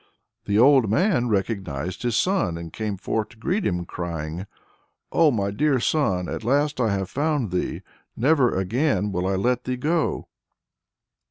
[0.45, 4.47] The old man recognized his son, and came forth to greet him, crying:
[5.11, 6.27] "O my dear son!
[6.27, 7.83] at last I have found thee!
[8.15, 10.27] never again will I let thee go!"